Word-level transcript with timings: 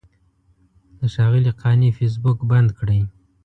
د 0.99 1.01
ښاغلي 1.13 1.51
قانع 1.61 1.89
فیسبوک 1.97 2.39
بند 2.51 2.69
کړی. 2.79 2.99